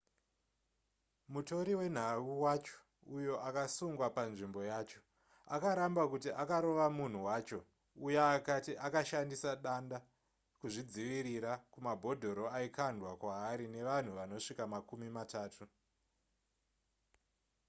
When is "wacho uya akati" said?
7.29-8.71